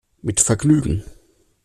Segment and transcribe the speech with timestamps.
[0.23, 1.03] Mit Vergnügen!